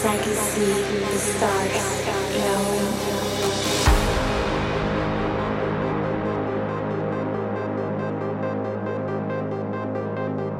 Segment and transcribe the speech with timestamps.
[0.00, 0.72] I can see
[1.10, 1.86] the stars
[2.32, 2.92] glowing.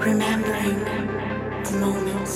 [0.00, 0.78] Remembering
[1.65, 2.34] the moments.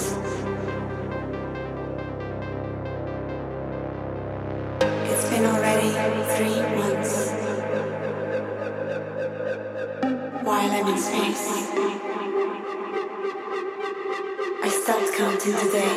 [5.11, 5.91] It's been already
[6.37, 7.15] three months
[10.45, 11.47] while I'm in space.
[14.63, 15.92] I stopped counting today.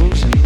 [0.00, 0.39] skills and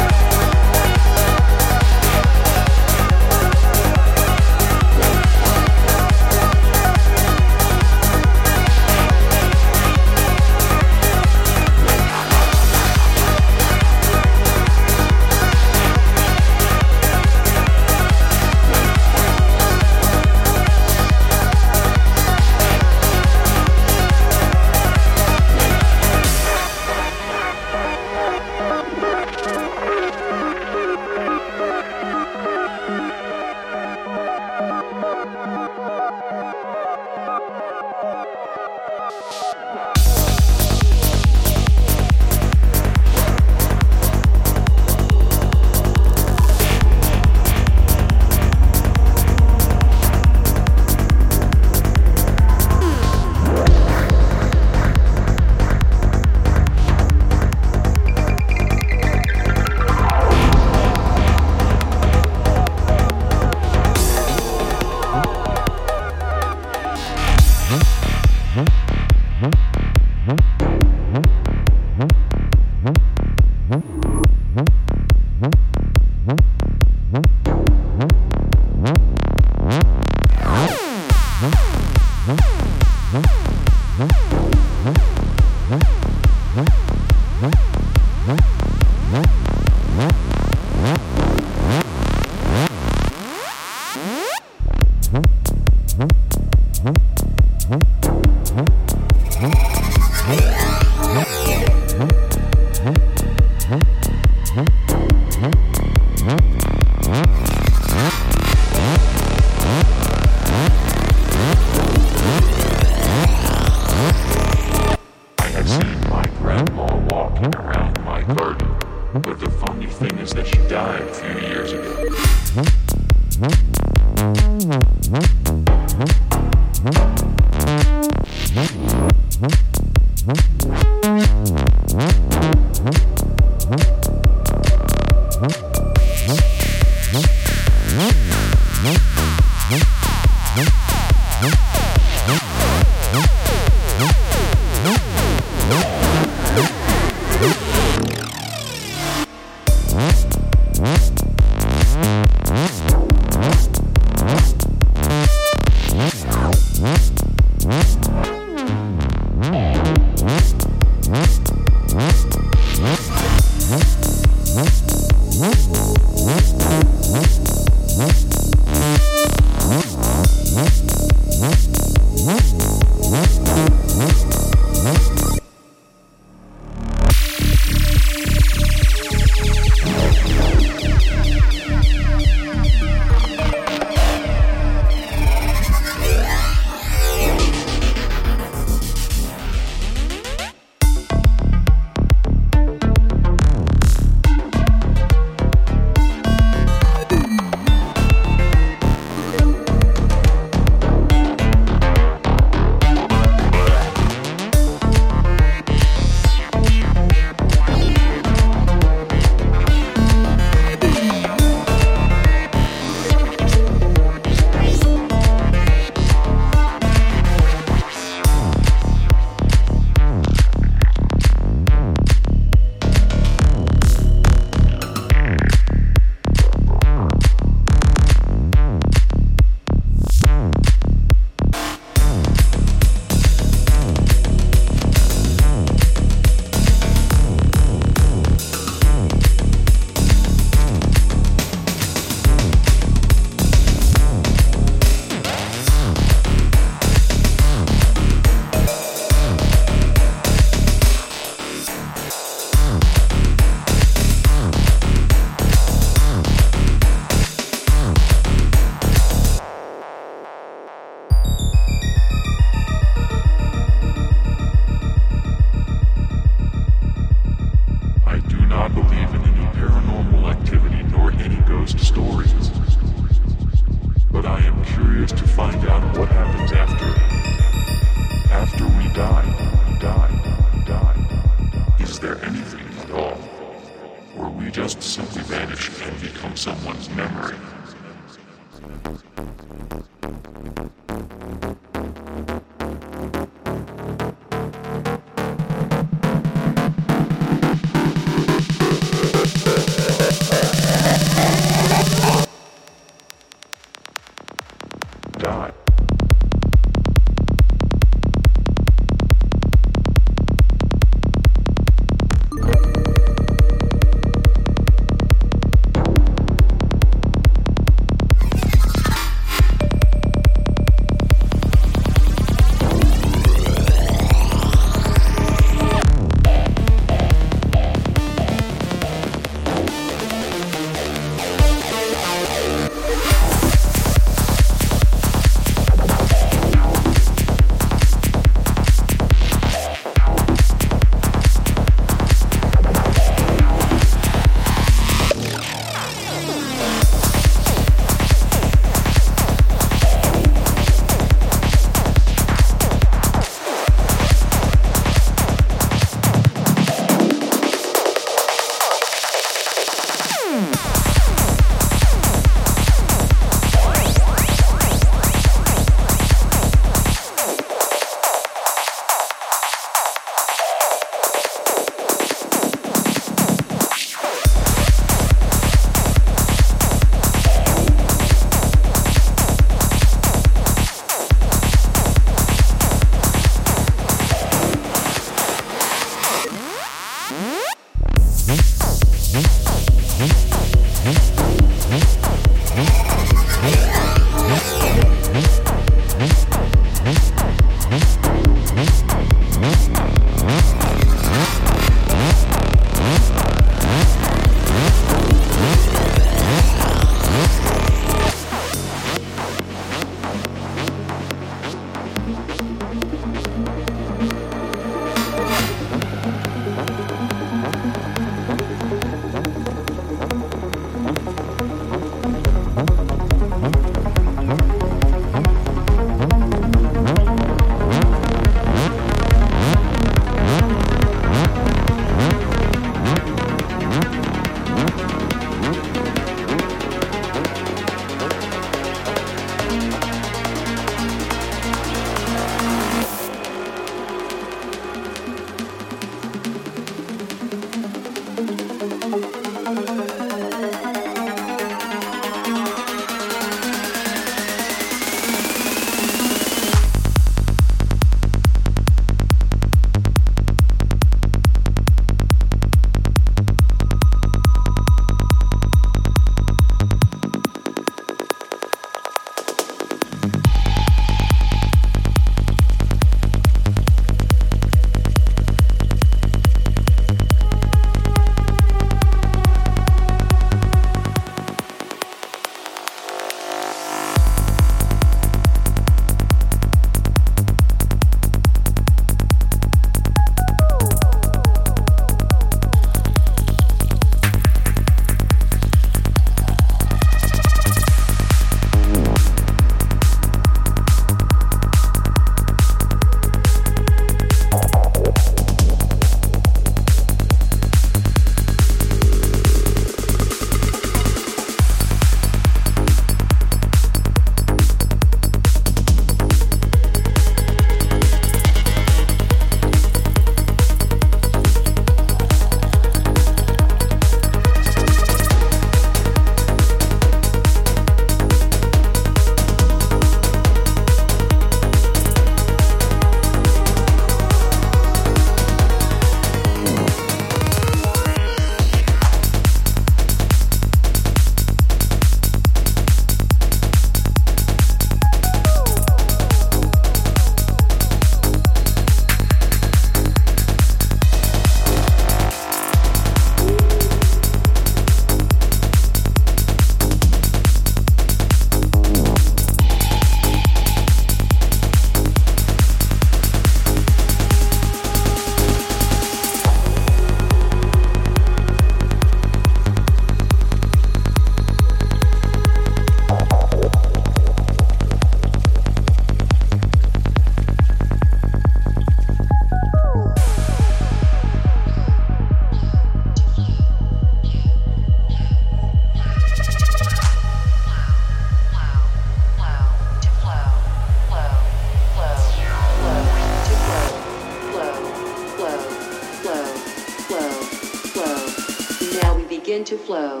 [599.71, 600.00] flow.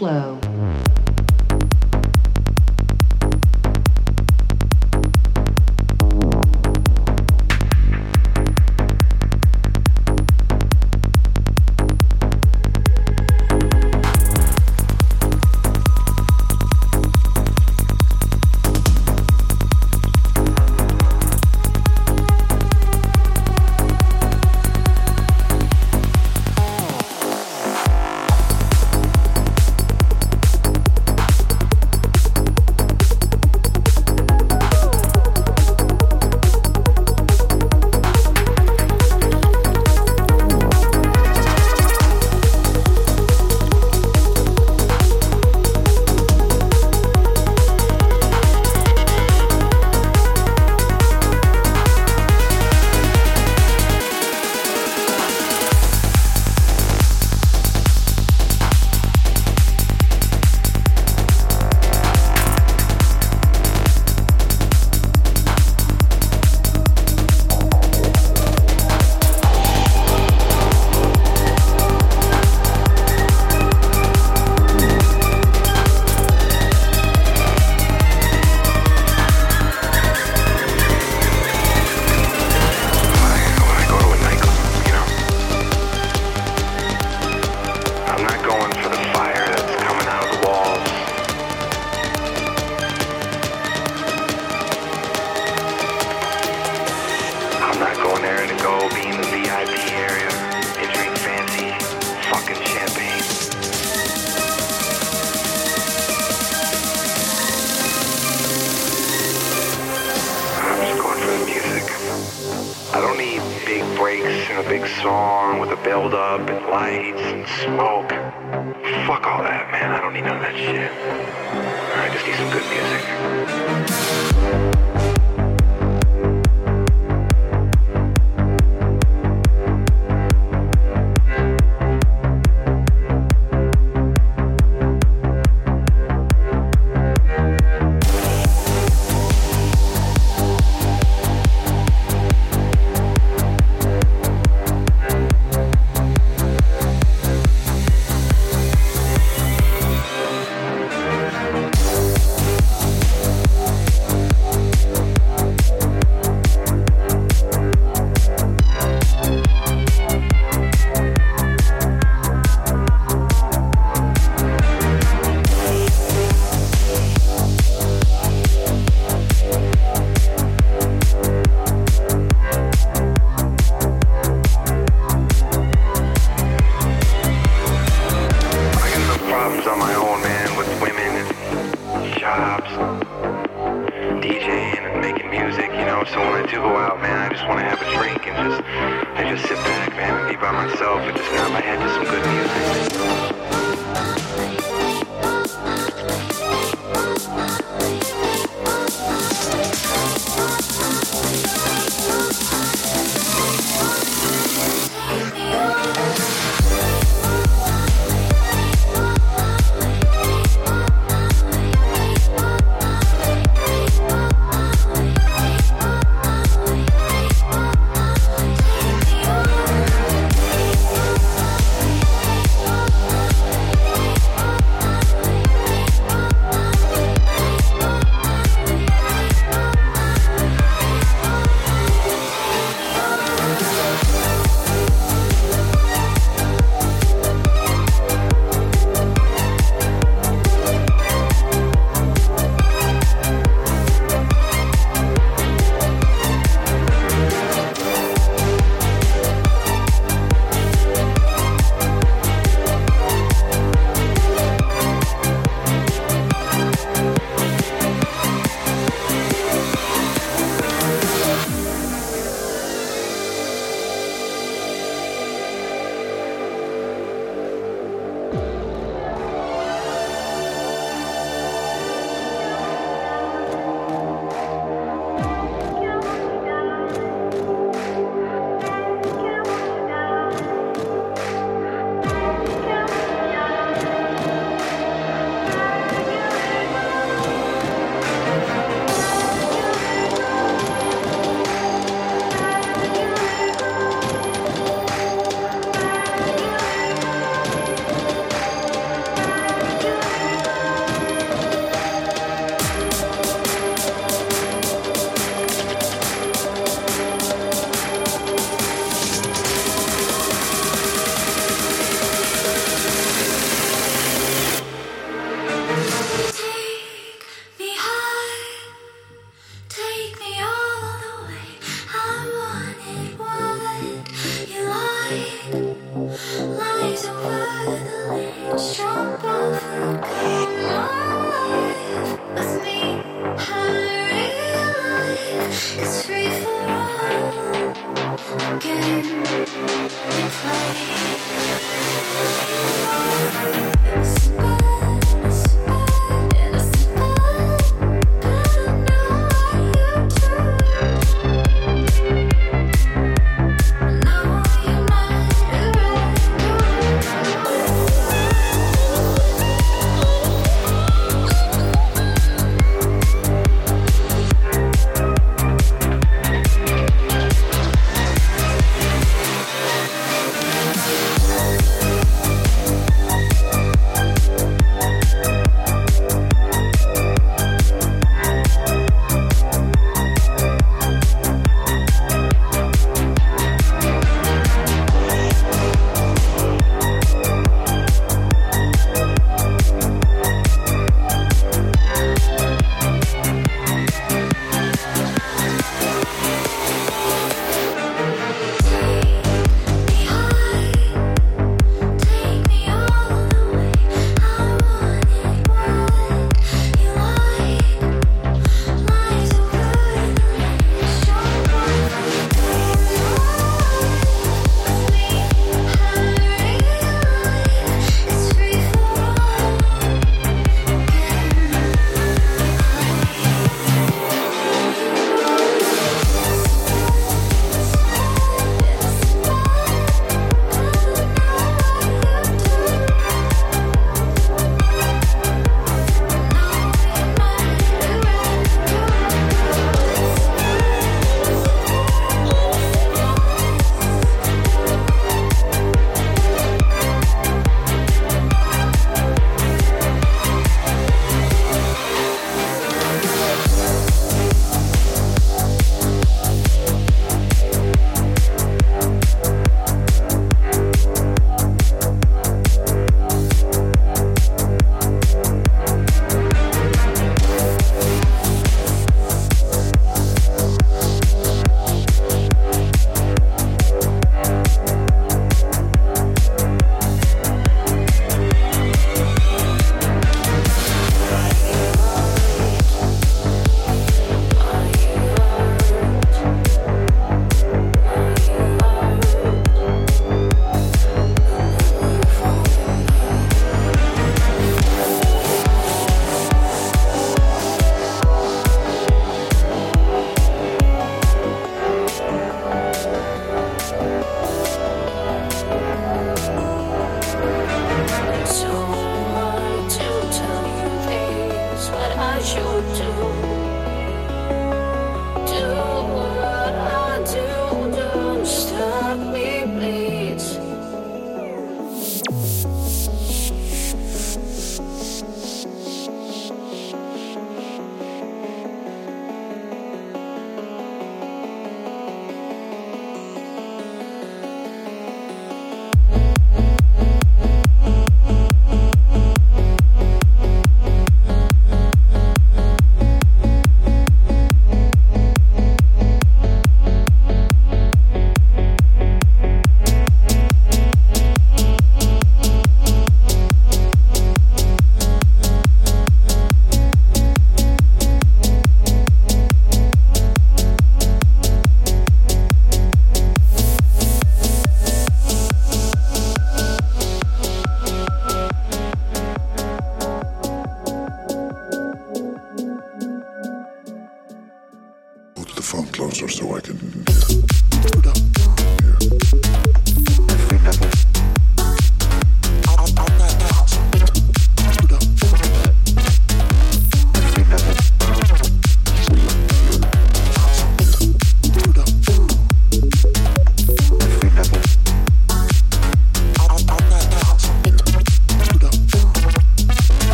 [0.00, 0.39] Flow.